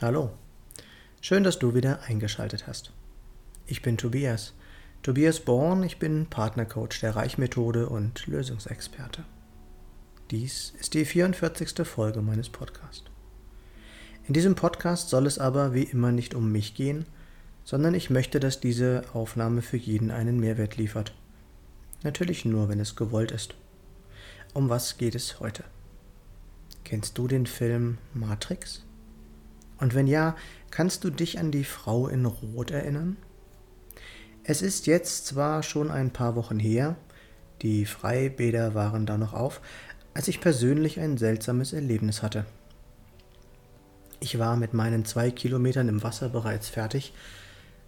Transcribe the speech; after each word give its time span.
Hallo. 0.00 0.30
Schön, 1.20 1.42
dass 1.42 1.58
du 1.58 1.74
wieder 1.74 2.02
eingeschaltet 2.02 2.68
hast. 2.68 2.92
Ich 3.66 3.82
bin 3.82 3.96
Tobias. 3.96 4.52
Tobias 5.02 5.40
Born, 5.40 5.82
ich 5.82 5.98
bin 5.98 6.26
Partnercoach 6.26 7.00
der 7.00 7.16
Reichmethode 7.16 7.88
und 7.88 8.24
Lösungsexperte. 8.28 9.24
Dies 10.30 10.72
ist 10.78 10.94
die 10.94 11.04
44. 11.04 11.84
Folge 11.84 12.22
meines 12.22 12.48
Podcasts. 12.48 13.06
In 14.28 14.34
diesem 14.34 14.54
Podcast 14.54 15.08
soll 15.08 15.26
es 15.26 15.40
aber 15.40 15.74
wie 15.74 15.82
immer 15.82 16.12
nicht 16.12 16.36
um 16.36 16.52
mich 16.52 16.76
gehen, 16.76 17.04
sondern 17.64 17.94
ich 17.94 18.08
möchte, 18.08 18.38
dass 18.38 18.60
diese 18.60 19.02
Aufnahme 19.14 19.62
für 19.62 19.78
jeden 19.78 20.12
einen 20.12 20.38
Mehrwert 20.38 20.76
liefert. 20.76 21.12
Natürlich 22.04 22.44
nur, 22.44 22.68
wenn 22.68 22.78
es 22.78 22.94
gewollt 22.94 23.32
ist. 23.32 23.56
Um 24.54 24.68
was 24.68 24.96
geht 24.96 25.16
es 25.16 25.40
heute? 25.40 25.64
Kennst 26.84 27.18
du 27.18 27.26
den 27.26 27.46
Film 27.46 27.98
Matrix? 28.14 28.84
Und 29.78 29.94
wenn 29.94 30.06
ja, 30.06 30.36
kannst 30.70 31.04
du 31.04 31.10
dich 31.10 31.38
an 31.38 31.50
die 31.50 31.64
Frau 31.64 32.08
in 32.08 32.26
Rot 32.26 32.70
erinnern? 32.70 33.16
Es 34.44 34.62
ist 34.62 34.86
jetzt 34.86 35.26
zwar 35.26 35.62
schon 35.62 35.90
ein 35.90 36.10
paar 36.10 36.34
Wochen 36.34 36.58
her, 36.58 36.96
die 37.62 37.86
Freibäder 37.86 38.74
waren 38.74 39.04
da 39.04 39.18
noch 39.18 39.34
auf, 39.34 39.60
als 40.14 40.28
ich 40.28 40.40
persönlich 40.40 40.98
ein 41.00 41.18
seltsames 41.18 41.72
Erlebnis 41.72 42.22
hatte. 42.22 42.46
Ich 44.20 44.38
war 44.38 44.56
mit 44.56 44.74
meinen 44.74 45.04
zwei 45.04 45.30
Kilometern 45.30 45.88
im 45.88 46.02
Wasser 46.02 46.28
bereits 46.28 46.68
fertig. 46.68 47.12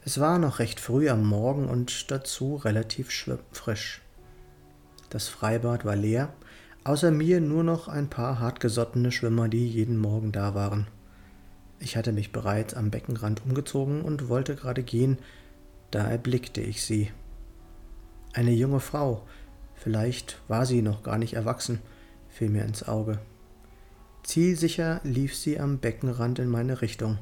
Es 0.04 0.20
war 0.20 0.38
noch 0.38 0.58
recht 0.58 0.80
früh 0.80 1.08
am 1.08 1.26
Morgen 1.26 1.68
und 1.68 2.10
dazu 2.10 2.56
relativ 2.56 3.10
frisch. 3.52 4.02
Das 5.08 5.28
Freibad 5.28 5.84
war 5.84 5.96
leer, 5.96 6.32
außer 6.84 7.10
mir 7.10 7.40
nur 7.40 7.64
noch 7.64 7.88
ein 7.88 8.08
paar 8.08 8.38
hartgesottene 8.38 9.10
Schwimmer, 9.10 9.48
die 9.48 9.66
jeden 9.66 9.98
Morgen 9.98 10.30
da 10.30 10.54
waren. 10.54 10.86
Ich 11.80 11.96
hatte 11.96 12.12
mich 12.12 12.30
bereits 12.30 12.74
am 12.74 12.90
Beckenrand 12.90 13.44
umgezogen 13.44 14.02
und 14.02 14.28
wollte 14.28 14.54
gerade 14.54 14.82
gehen, 14.82 15.18
da 15.90 16.06
erblickte 16.06 16.60
ich 16.60 16.84
sie. 16.84 17.10
Eine 18.34 18.52
junge 18.52 18.80
Frau, 18.80 19.26
vielleicht 19.74 20.40
war 20.46 20.66
sie 20.66 20.82
noch 20.82 21.02
gar 21.02 21.18
nicht 21.18 21.32
erwachsen, 21.32 21.80
fiel 22.28 22.50
mir 22.50 22.64
ins 22.64 22.86
Auge. 22.86 23.18
Zielsicher 24.22 25.00
lief 25.02 25.34
sie 25.34 25.58
am 25.58 25.78
Beckenrand 25.78 26.38
in 26.38 26.48
meine 26.48 26.82
Richtung, 26.82 27.18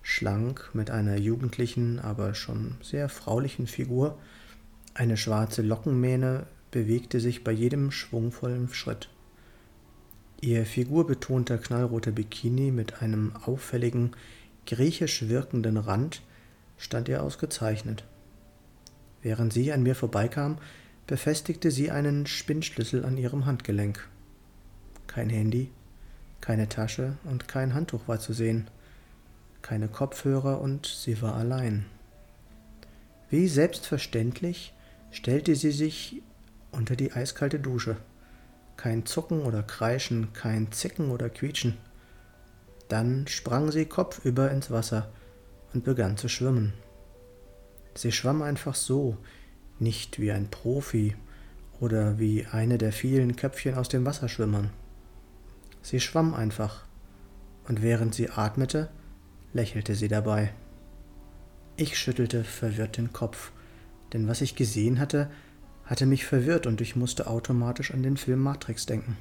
schlank 0.00 0.70
mit 0.72 0.90
einer 0.90 1.18
jugendlichen, 1.18 2.00
aber 2.00 2.34
schon 2.34 2.78
sehr 2.82 3.10
fraulichen 3.10 3.66
Figur, 3.66 4.18
eine 4.94 5.16
schwarze 5.16 5.62
Lockenmähne 5.62 6.46
bewegte 6.70 7.20
sich 7.20 7.44
bei 7.44 7.52
jedem 7.52 7.90
schwungvollen 7.90 8.68
Schritt. 8.72 9.08
Ihr 10.44 10.66
figurbetonter 10.66 11.56
knallroter 11.56 12.10
Bikini 12.10 12.72
mit 12.72 13.00
einem 13.00 13.32
auffälligen, 13.44 14.10
griechisch 14.66 15.28
wirkenden 15.28 15.76
Rand 15.76 16.20
stand 16.76 17.08
ihr 17.08 17.22
ausgezeichnet. 17.22 18.02
Während 19.22 19.52
sie 19.52 19.72
an 19.72 19.84
mir 19.84 19.94
vorbeikam, 19.94 20.58
befestigte 21.06 21.70
sie 21.70 21.92
einen 21.92 22.26
Spinnschlüssel 22.26 23.04
an 23.04 23.18
ihrem 23.18 23.46
Handgelenk. 23.46 24.08
Kein 25.06 25.30
Handy, 25.30 25.70
keine 26.40 26.68
Tasche 26.68 27.16
und 27.22 27.46
kein 27.46 27.72
Handtuch 27.72 28.08
war 28.08 28.18
zu 28.18 28.32
sehen, 28.32 28.66
keine 29.62 29.86
Kopfhörer 29.86 30.60
und 30.60 30.86
sie 30.86 31.22
war 31.22 31.36
allein. 31.36 31.84
Wie 33.30 33.46
selbstverständlich 33.46 34.74
stellte 35.12 35.54
sie 35.54 35.70
sich 35.70 36.20
unter 36.72 36.96
die 36.96 37.12
eiskalte 37.12 37.60
Dusche. 37.60 37.96
Kein 38.82 39.06
Zucken 39.06 39.42
oder 39.42 39.62
Kreischen, 39.62 40.32
kein 40.32 40.72
Zicken 40.72 41.12
oder 41.12 41.30
Quietschen. 41.30 41.76
Dann 42.88 43.28
sprang 43.28 43.70
sie 43.70 43.84
kopfüber 43.84 44.50
ins 44.50 44.72
Wasser 44.72 45.08
und 45.72 45.84
begann 45.84 46.16
zu 46.16 46.28
schwimmen. 46.28 46.72
Sie 47.94 48.10
schwamm 48.10 48.42
einfach 48.42 48.74
so, 48.74 49.18
nicht 49.78 50.18
wie 50.18 50.32
ein 50.32 50.50
Profi 50.50 51.14
oder 51.78 52.18
wie 52.18 52.44
eine 52.46 52.76
der 52.76 52.90
vielen 52.90 53.36
Köpfchen 53.36 53.74
aus 53.74 53.88
dem 53.88 54.04
Wasserschwimmern. 54.04 54.70
Sie 55.80 56.00
schwamm 56.00 56.34
einfach, 56.34 56.84
und 57.68 57.82
während 57.82 58.16
sie 58.16 58.30
atmete, 58.30 58.88
lächelte 59.52 59.94
sie 59.94 60.08
dabei. 60.08 60.52
Ich 61.76 61.96
schüttelte 61.96 62.42
verwirrt 62.42 62.96
den 62.96 63.12
Kopf, 63.12 63.52
denn 64.12 64.26
was 64.26 64.40
ich 64.40 64.56
gesehen 64.56 64.98
hatte, 64.98 65.30
hatte 65.92 66.06
mich 66.06 66.24
verwirrt 66.24 66.66
und 66.66 66.80
ich 66.80 66.96
musste 66.96 67.26
automatisch 67.26 67.92
an 67.92 68.02
den 68.02 68.16
Film 68.16 68.40
Matrix 68.40 68.86
denken. 68.86 69.18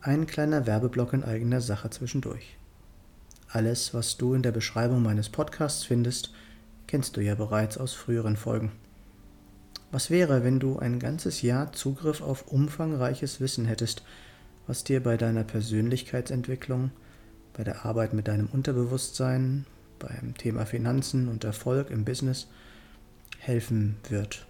Ein 0.00 0.26
kleiner 0.26 0.66
Werbeblock 0.66 1.12
in 1.12 1.22
eigener 1.22 1.60
Sache 1.60 1.90
zwischendurch. 1.90 2.56
Alles, 3.48 3.94
was 3.94 4.16
du 4.16 4.34
in 4.34 4.42
der 4.42 4.50
Beschreibung 4.50 5.04
meines 5.04 5.28
Podcasts 5.28 5.84
findest, 5.84 6.32
kennst 6.88 7.16
du 7.16 7.20
ja 7.20 7.36
bereits 7.36 7.78
aus 7.78 7.92
früheren 7.92 8.36
Folgen. 8.36 8.72
Was 9.92 10.10
wäre, 10.10 10.42
wenn 10.42 10.58
du 10.58 10.80
ein 10.80 10.98
ganzes 10.98 11.40
Jahr 11.40 11.70
Zugriff 11.70 12.20
auf 12.20 12.48
umfangreiches 12.48 13.40
Wissen 13.40 13.64
hättest, 13.64 14.02
was 14.66 14.82
dir 14.82 15.00
bei 15.00 15.16
deiner 15.16 15.44
Persönlichkeitsentwicklung, 15.44 16.90
bei 17.52 17.62
der 17.62 17.86
Arbeit 17.86 18.12
mit 18.12 18.26
deinem 18.26 18.48
Unterbewusstsein, 18.48 19.66
beim 20.00 20.36
Thema 20.36 20.66
Finanzen 20.66 21.28
und 21.28 21.44
Erfolg 21.44 21.90
im 21.90 22.04
Business 22.04 22.48
helfen 23.38 23.98
wird. 24.08 24.48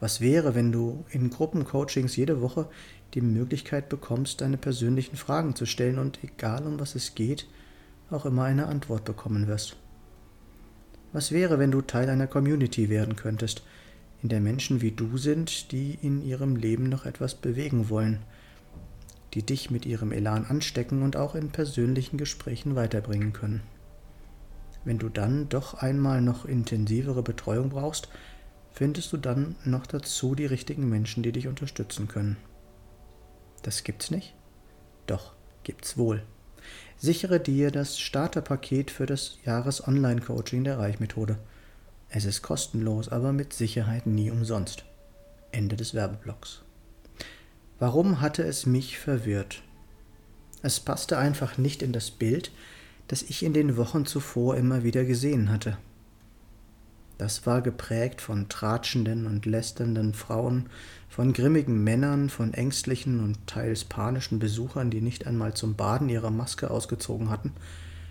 Was 0.00 0.20
wäre, 0.20 0.54
wenn 0.54 0.70
du 0.72 1.04
in 1.10 1.30
Gruppencoachings 1.30 2.16
jede 2.16 2.40
Woche 2.40 2.68
die 3.14 3.20
Möglichkeit 3.20 3.88
bekommst, 3.88 4.40
deine 4.40 4.56
persönlichen 4.56 5.16
Fragen 5.16 5.56
zu 5.56 5.66
stellen 5.66 5.98
und 5.98 6.22
egal 6.22 6.66
um 6.66 6.78
was 6.78 6.94
es 6.94 7.14
geht, 7.14 7.46
auch 8.10 8.24
immer 8.26 8.44
eine 8.44 8.66
Antwort 8.66 9.04
bekommen 9.04 9.46
wirst? 9.48 9.76
Was 11.12 11.32
wäre, 11.32 11.58
wenn 11.58 11.70
du 11.70 11.80
Teil 11.80 12.10
einer 12.10 12.26
Community 12.26 12.88
werden 12.90 13.16
könntest, 13.16 13.62
in 14.22 14.28
der 14.28 14.40
Menschen 14.40 14.80
wie 14.82 14.92
du 14.92 15.16
sind, 15.16 15.72
die 15.72 15.98
in 16.02 16.22
ihrem 16.22 16.56
Leben 16.56 16.88
noch 16.88 17.06
etwas 17.06 17.34
bewegen 17.34 17.88
wollen– 17.88 18.18
die 19.34 19.42
dich 19.42 19.70
mit 19.70 19.86
ihrem 19.86 20.12
Elan 20.12 20.46
anstecken 20.46 21.02
und 21.02 21.16
auch 21.16 21.34
in 21.34 21.50
persönlichen 21.50 22.16
Gesprächen 22.16 22.76
weiterbringen 22.76 23.32
können. 23.32 23.62
Wenn 24.84 24.98
du 24.98 25.08
dann 25.08 25.48
doch 25.48 25.74
einmal 25.74 26.22
noch 26.22 26.44
intensivere 26.44 27.22
Betreuung 27.22 27.68
brauchst, 27.68 28.08
findest 28.78 29.12
du 29.12 29.16
dann 29.16 29.56
noch 29.64 29.88
dazu 29.88 30.36
die 30.36 30.46
richtigen 30.46 30.88
Menschen, 30.88 31.24
die 31.24 31.32
dich 31.32 31.48
unterstützen 31.48 32.06
können. 32.06 32.36
Das 33.62 33.82
gibt's 33.82 34.12
nicht? 34.12 34.36
Doch, 35.08 35.32
gibt's 35.64 35.98
wohl. 35.98 36.22
Sichere 36.96 37.40
dir 37.40 37.72
das 37.72 37.98
Starterpaket 37.98 38.92
für 38.92 39.06
das 39.06 39.38
Jahres-Online-Coaching 39.44 40.62
der 40.62 40.78
Reichmethode. 40.78 41.38
Es 42.08 42.24
ist 42.24 42.42
kostenlos, 42.42 43.08
aber 43.08 43.32
mit 43.32 43.52
Sicherheit 43.52 44.06
nie 44.06 44.30
umsonst. 44.30 44.84
Ende 45.50 45.74
des 45.74 45.92
Werbeblocks. 45.94 46.62
Warum 47.80 48.20
hatte 48.20 48.44
es 48.44 48.64
mich 48.64 48.96
verwirrt? 49.00 49.60
Es 50.62 50.78
passte 50.78 51.18
einfach 51.18 51.58
nicht 51.58 51.82
in 51.82 51.92
das 51.92 52.12
Bild, 52.12 52.52
das 53.08 53.22
ich 53.22 53.42
in 53.42 53.54
den 53.54 53.76
Wochen 53.76 54.06
zuvor 54.06 54.56
immer 54.56 54.84
wieder 54.84 55.04
gesehen 55.04 55.50
hatte. 55.50 55.78
Das 57.18 57.46
war 57.46 57.62
geprägt 57.62 58.20
von 58.20 58.48
tratschenden 58.48 59.26
und 59.26 59.44
lästernden 59.44 60.14
Frauen, 60.14 60.66
von 61.08 61.32
grimmigen 61.32 61.82
Männern, 61.82 62.30
von 62.30 62.54
ängstlichen 62.54 63.18
und 63.18 63.44
teils 63.48 63.84
panischen 63.84 64.38
Besuchern, 64.38 64.90
die 64.90 65.00
nicht 65.00 65.26
einmal 65.26 65.54
zum 65.54 65.74
Baden 65.74 66.08
ihre 66.08 66.30
Maske 66.30 66.70
ausgezogen 66.70 67.28
hatten, 67.28 67.52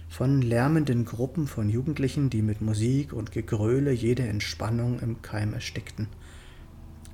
von 0.10 0.42
lärmenden 0.42 1.06
Gruppen 1.06 1.48
von 1.48 1.70
Jugendlichen, 1.70 2.30
die 2.30 2.42
mit 2.42 2.60
Musik 2.60 3.14
und 3.14 3.32
Gegröle 3.32 3.92
jede 3.92 4.28
Entspannung 4.28 5.00
im 5.00 5.22
Keim 5.22 5.54
erstickten. 5.54 6.08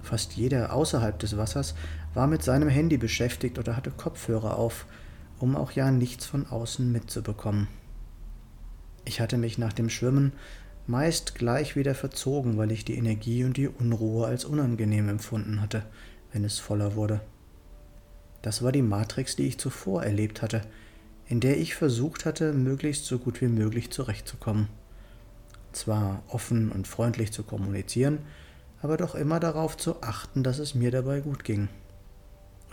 Fast 0.01 0.33
jeder 0.33 0.73
außerhalb 0.73 1.17
des 1.19 1.37
Wassers 1.37 1.75
war 2.15 2.25
mit 2.25 2.43
seinem 2.43 2.69
Handy 2.69 2.97
beschäftigt 2.97 3.59
oder 3.59 3.77
hatte 3.77 3.91
Kopfhörer 3.91 4.57
auf, 4.57 4.87
um 5.39 5.55
auch 5.55 5.71
ja 5.71 5.91
nichts 5.91 6.25
von 6.25 6.47
außen 6.47 6.91
mitzubekommen. 6.91 7.67
Ich 9.05 9.21
hatte 9.21 9.37
mich 9.37 9.57
nach 9.57 9.73
dem 9.73 9.89
Schwimmen 9.89 10.33
meist 10.87 11.35
gleich 11.35 11.75
wieder 11.75 11.95
verzogen, 11.95 12.57
weil 12.57 12.71
ich 12.71 12.85
die 12.85 12.97
Energie 12.97 13.43
und 13.43 13.57
die 13.57 13.67
Unruhe 13.67 14.27
als 14.27 14.45
unangenehm 14.45 15.09
empfunden 15.09 15.61
hatte, 15.61 15.83
wenn 16.31 16.43
es 16.43 16.59
voller 16.59 16.95
wurde. 16.95 17.21
Das 18.41 18.61
war 18.61 18.71
die 18.71 18.81
Matrix, 18.81 19.35
die 19.35 19.47
ich 19.47 19.57
zuvor 19.57 20.03
erlebt 20.03 20.41
hatte, 20.41 20.61
in 21.27 21.39
der 21.39 21.57
ich 21.57 21.75
versucht 21.75 22.25
hatte, 22.25 22.53
möglichst 22.53 23.05
so 23.05 23.17
gut 23.17 23.41
wie 23.41 23.47
möglich 23.47 23.91
zurechtzukommen. 23.91 24.67
Zwar 25.71 26.21
offen 26.27 26.71
und 26.71 26.87
freundlich 26.87 27.31
zu 27.31 27.43
kommunizieren, 27.43 28.19
aber 28.81 28.97
doch 28.97 29.15
immer 29.15 29.39
darauf 29.39 29.77
zu 29.77 30.01
achten, 30.03 30.43
dass 30.43 30.59
es 30.59 30.75
mir 30.75 30.91
dabei 30.91 31.21
gut 31.21 31.45
ging. 31.45 31.69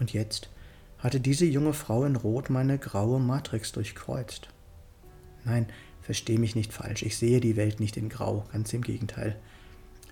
Und 0.01 0.13
jetzt 0.13 0.51
hatte 0.99 1.21
diese 1.21 1.47
junge 1.47 1.73
Frau 1.73 2.05
in 2.05 2.17
Rot 2.17 2.51
meine 2.51 2.79
graue 2.79 3.21
Matrix 3.21 3.73
durchkreuzt. 3.73 4.49
Nein, 5.45 5.67
versteh 6.03 6.39
mich 6.39 6.55
nicht 6.55 6.73
falsch, 6.73 7.03
ich 7.03 7.17
sehe 7.17 7.41
die 7.41 7.57
Welt 7.57 7.81
nicht 7.81 7.97
in 7.97 8.09
Grau, 8.09 8.47
ganz 8.53 8.73
im 8.73 8.83
Gegenteil. 8.83 9.37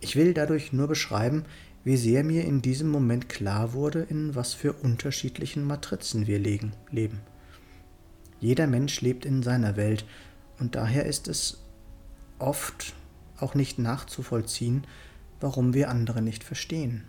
Ich 0.00 0.17
will 0.17 0.35
dadurch 0.35 0.73
nur 0.73 0.87
beschreiben, 0.87 1.44
wie 1.85 1.96
sehr 1.96 2.25
mir 2.25 2.44
in 2.44 2.62
diesem 2.62 2.90
Moment 2.90 3.29
klar 3.29 3.73
wurde, 3.73 4.06
in 4.08 4.35
was 4.35 4.55
für 4.55 4.73
unterschiedlichen 4.73 5.64
Matrizen 5.64 6.26
wir 6.26 6.38
legen, 6.38 6.73
leben. 6.90 7.20
Jeder 8.40 8.67
Mensch 8.67 9.00
lebt 9.00 9.25
in 9.25 9.43
seiner 9.43 9.76
Welt 9.76 10.05
und 10.58 10.75
daher 10.75 11.06
ist 11.06 11.29
es 11.29 11.62
oft 12.38 12.94
auch 13.38 13.55
nicht 13.55 13.79
nachzuvollziehen, 13.79 14.84
warum 15.41 15.75
wir 15.75 15.91
andere 15.91 16.23
nicht 16.23 16.44
verstehen. 16.44 17.05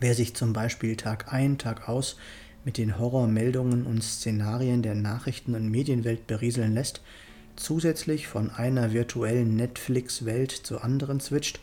Wer 0.00 0.14
sich 0.14 0.34
zum 0.34 0.52
Beispiel 0.52 0.96
Tag 0.96 1.32
ein, 1.32 1.58
Tag 1.58 1.88
aus 1.88 2.16
mit 2.64 2.78
den 2.78 2.98
Horrormeldungen 2.98 3.86
und 3.86 4.02
Szenarien 4.02 4.82
der 4.82 4.94
Nachrichten- 4.94 5.54
und 5.54 5.70
Medienwelt 5.70 6.26
berieseln 6.26 6.74
lässt, 6.74 7.02
zusätzlich 7.56 8.26
von 8.26 8.50
einer 8.50 8.92
virtuellen 8.92 9.56
Netflix-Welt 9.56 10.50
zur 10.50 10.84
anderen 10.84 11.20
switcht, 11.20 11.60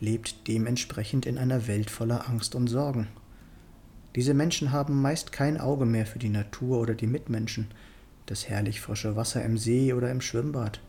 lebt 0.00 0.48
dementsprechend 0.48 1.26
in 1.26 1.38
einer 1.38 1.66
Welt 1.66 1.90
voller 1.90 2.28
Angst 2.28 2.54
und 2.54 2.68
Sorgen. 2.68 3.08
Diese 4.14 4.34
Menschen 4.34 4.72
haben 4.72 5.00
meist 5.00 5.32
kein 5.32 5.60
Auge 5.60 5.86
mehr 5.86 6.06
für 6.06 6.18
die 6.18 6.28
Natur 6.28 6.78
oder 6.78 6.94
die 6.94 7.06
Mitmenschen, 7.06 7.68
das 8.26 8.48
herrlich 8.48 8.80
frische 8.80 9.16
Wasser 9.16 9.44
im 9.44 9.58
See 9.58 9.92
oder 9.92 10.10
im 10.10 10.20
Schwimmbad. 10.20 10.80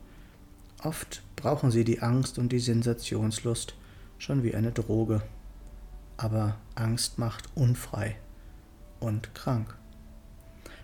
Oft 0.84 1.24
brauchen 1.36 1.72
sie 1.72 1.84
die 1.84 2.02
Angst 2.02 2.38
und 2.38 2.52
die 2.52 2.60
Sensationslust 2.60 3.76
schon 4.18 4.44
wie 4.44 4.54
eine 4.54 4.72
Droge. 4.72 5.22
Aber 6.18 6.58
Angst 6.76 7.18
macht 7.18 7.50
unfrei 7.56 8.16
und 9.00 9.34
krank. 9.34 9.76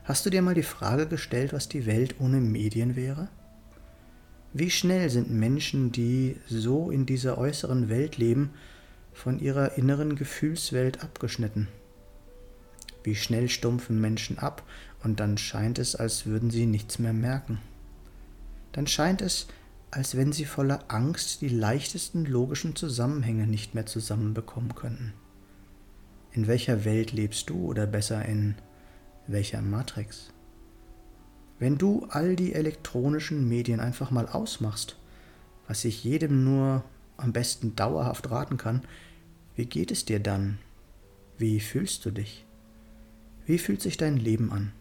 Hast 0.04 0.25
du 0.25 0.30
dir 0.30 0.42
mal 0.42 0.56
die 0.56 0.63
Frage 0.63 1.08
gestellt, 1.08 1.54
was 1.54 1.69
die 1.69 1.86
Welt 1.86 2.16
ohne 2.19 2.42
Medien 2.42 2.96
wäre? 2.96 3.30
Wie 4.53 4.69
schnell 4.69 5.09
sind 5.09 5.31
Menschen, 5.31 5.94
die 5.94 6.36
so 6.50 6.92
in 6.92 7.06
dieser 7.06 7.38
äußeren 7.38 7.88
Welt 7.88 8.18
leben, 8.18 8.50
von 9.13 9.39
ihrer 9.39 9.77
inneren 9.77 10.15
Gefühlswelt 10.15 11.03
abgeschnitten? 11.03 11.69
Wie 13.03 13.15
schnell 13.15 13.48
stumpfen 13.48 14.01
Menschen 14.01 14.39
ab 14.39 14.63
und 15.03 15.21
dann 15.21 15.38
scheint 15.38 15.80
es, 15.80 15.95
als 15.95 16.25
würden 16.25 16.51
sie 16.51 16.65
nichts 16.65 17.00
mehr 17.00 17.13
merken. 17.13 17.59
Dann 18.74 18.88
scheint 18.88 19.21
es, 19.21 19.48
als 19.89 20.15
wenn 20.15 20.33
sie 20.33 20.45
voller 20.45 20.83
Angst 20.89 21.42
die 21.42 21.50
leichtesten 21.50 22.25
logischen 22.25 22.75
Zusammenhänge 22.75 23.48
nicht 23.48 23.74
mehr 23.74 23.86
zusammenbekommen 23.86 24.75
könnten. 24.75 25.13
In 26.33 26.48
welcher 26.48 26.86
Welt 26.86 27.13
lebst 27.13 27.50
du 27.50 27.65
oder 27.65 27.86
besser 27.88 28.24
in 28.25 28.56
welcher 29.27 29.62
Matrix? 29.62 30.31
Wenn 31.62 31.78
du 31.78 32.08
all 32.10 32.36
die 32.36 32.54
elektronischen 32.56 33.48
Medien 33.48 33.80
einfach 33.80 34.10
mal 34.10 34.28
ausmachst, 34.28 34.98
was 35.68 35.86
ich 35.86 36.04
jedem 36.04 36.44
nur 36.44 36.84
am 37.18 37.34
besten 37.34 37.75
dauerhaft 37.75 38.31
raten 38.31 38.58
kann, 38.58 38.81
wie 39.56 39.68
geht 39.68 39.92
es 39.92 40.04
dir 40.04 40.19
dann? 40.19 40.58
Wie 41.38 41.60
fühlst 41.60 42.04
du 42.04 42.10
dich? 42.10 42.48
Wie 43.46 43.60
fühlt 43.60 43.80
sich 43.80 43.96
dein 43.96 44.18
Leben 44.18 44.52
an? 44.52 44.72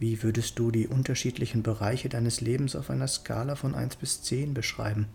Wie 0.00 0.24
würdest 0.24 0.58
du 0.58 0.72
die 0.72 0.88
unterschiedlichen 0.88 1.62
Bereiche 1.62 2.08
deines 2.08 2.40
Lebens 2.40 2.74
auf 2.74 2.90
einer 2.90 3.06
Skala 3.06 3.54
von 3.54 3.76
1 3.76 3.94
bis 3.94 4.22
10 4.22 4.54
beschreiben? 4.54 5.06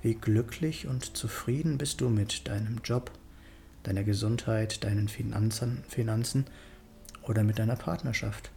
Wie 0.00 0.14
glücklich 0.16 0.88
und 0.88 1.16
zufrieden 1.16 1.78
bist 1.78 2.00
du 2.00 2.08
mit 2.08 2.48
deinem 2.48 2.80
Job, 2.82 3.12
deiner 3.84 4.02
Gesundheit, 4.02 4.82
deinen 4.82 5.06
Finanzen, 5.06 5.84
Finanzen 5.86 6.46
oder 7.22 7.44
mit 7.44 7.60
deiner 7.60 7.76
Partnerschaft? 7.76 8.50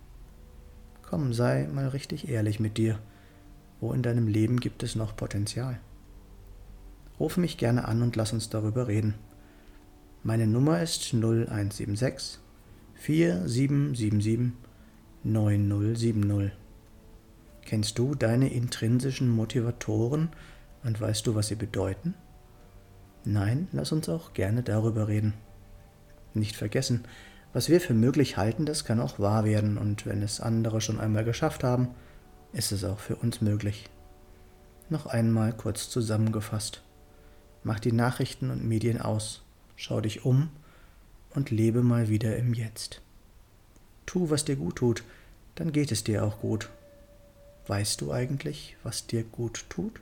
Komm, 1.16 1.32
sei 1.32 1.70
mal 1.74 1.88
richtig 1.88 2.28
ehrlich 2.28 2.60
mit 2.60 2.78
dir. 2.78 3.00
Wo 3.80 3.94
in 3.94 4.04
deinem 4.04 4.28
Leben 4.28 4.60
gibt 4.60 4.84
es 4.84 4.96
noch 4.96 5.16
Potenzial? 5.16 5.80
Ruf 7.22 7.38
mich 7.38 7.58
gerne 7.58 7.88
an 7.88 8.02
und 8.02 8.18
lass 8.18 8.34
uns 8.34 8.50
darüber 8.50 8.90
reden. 8.90 9.14
Meine 10.24 10.46
Nummer 10.46 10.82
ist 10.82 11.14
0176 11.14 12.40
4777 12.96 14.52
9070. 15.24 16.52
Kennst 17.64 17.98
du 17.98 18.14
deine 18.14 18.52
intrinsischen 18.52 19.30
Motivatoren 19.30 20.28
und 20.84 21.00
weißt 21.00 21.26
du, 21.28 21.34
was 21.34 21.48
sie 21.48 21.56
bedeuten? 21.56 22.14
Nein, 23.24 23.70
lass 23.72 23.94
uns 23.94 24.10
auch 24.10 24.34
gerne 24.34 24.64
darüber 24.64 25.08
reden. 25.08 25.34
Nicht 26.34 26.58
vergessen, 26.58 27.06
was 27.56 27.70
wir 27.70 27.80
für 27.80 27.94
möglich 27.94 28.36
halten, 28.36 28.66
das 28.66 28.84
kann 28.84 29.00
auch 29.00 29.18
wahr 29.18 29.46
werden, 29.46 29.78
und 29.78 30.06
wenn 30.06 30.22
es 30.22 30.42
andere 30.42 30.82
schon 30.82 31.00
einmal 31.00 31.24
geschafft 31.24 31.64
haben, 31.64 31.88
ist 32.52 32.74
es 32.74 32.84
auch 32.84 33.00
für 33.00 33.16
uns 33.16 33.40
möglich. 33.40 33.90
Noch 34.90 35.06
einmal 35.06 35.54
kurz 35.54 35.90
zusammengefasst. 35.90 36.82
Mach 37.64 37.80
die 37.80 37.94
Nachrichten 37.94 38.50
und 38.52 38.66
Medien 38.66 39.00
aus, 39.00 39.42
schau 39.78 40.02
dich 40.02 40.26
um 40.26 40.50
und 41.34 41.50
lebe 41.50 41.82
mal 41.82 42.10
wieder 42.10 42.36
im 42.36 42.54
Jetzt. 42.54 43.00
Tu, 44.06 44.30
was 44.30 44.44
dir 44.44 44.58
gut 44.58 44.76
tut, 44.76 45.04
dann 45.56 45.72
geht 45.72 45.94
es 45.94 46.04
dir 46.04 46.26
auch 46.26 46.42
gut. 46.42 46.70
Weißt 47.68 48.02
du 48.02 48.12
eigentlich, 48.12 48.76
was 48.84 49.08
dir 49.08 49.24
gut 49.24 49.64
tut? 49.70 50.02